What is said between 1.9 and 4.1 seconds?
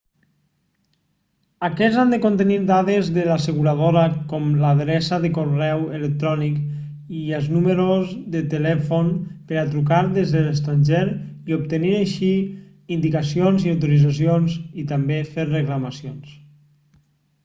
han de contenir dades de l'asseguradora